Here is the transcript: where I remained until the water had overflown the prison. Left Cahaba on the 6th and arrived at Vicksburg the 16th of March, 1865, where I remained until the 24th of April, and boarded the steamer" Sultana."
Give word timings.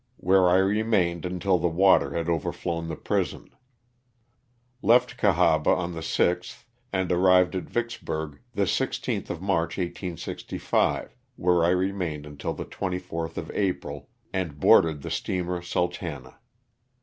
where 0.17 0.49
I 0.49 0.57
remained 0.57 1.27
until 1.27 1.59
the 1.59 1.67
water 1.67 2.15
had 2.15 2.27
overflown 2.27 2.87
the 2.87 2.95
prison. 2.95 3.51
Left 4.81 5.15
Cahaba 5.15 5.69
on 5.69 5.93
the 5.93 5.99
6th 6.01 6.63
and 6.91 7.11
arrived 7.11 7.53
at 7.55 7.69
Vicksburg 7.69 8.39
the 8.55 8.63
16th 8.63 9.29
of 9.29 9.43
March, 9.43 9.77
1865, 9.77 11.15
where 11.35 11.63
I 11.63 11.69
remained 11.69 12.25
until 12.25 12.55
the 12.55 12.65
24th 12.65 13.37
of 13.37 13.51
April, 13.51 14.09
and 14.33 14.59
boarded 14.59 15.03
the 15.03 15.11
steamer" 15.11 15.61
Sultana." 15.61 16.39